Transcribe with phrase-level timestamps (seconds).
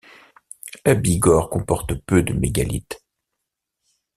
[0.83, 3.05] La Bigorre comporte peu de mégalithes.